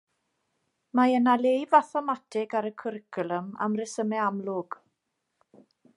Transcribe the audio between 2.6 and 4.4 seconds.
ar y cwricwlwm am resymau